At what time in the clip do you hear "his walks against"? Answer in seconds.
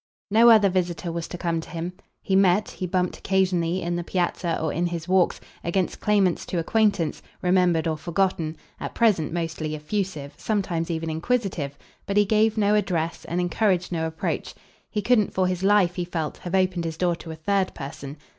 4.87-5.99